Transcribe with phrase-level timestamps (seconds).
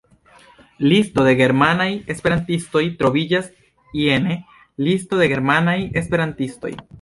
[0.91, 3.51] Listo de germanaj esperantistoj troviĝas
[4.01, 4.39] jene:
[4.89, 6.75] Listo de germanaj esperantistoj.